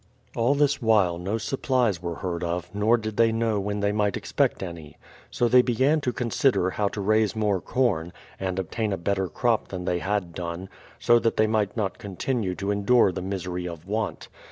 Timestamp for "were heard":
2.01-2.43